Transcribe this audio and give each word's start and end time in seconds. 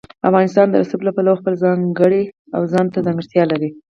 افغانستان 0.29 0.67
د 0.69 0.75
رسوب 0.81 1.01
له 1.05 1.11
پلوه 1.15 1.39
خپله 1.39 1.55
ځانګړې 1.63 2.23
او 2.55 2.61
ځانته 2.73 3.03
ځانګړتیا 3.05 3.43
لري. 3.51 3.69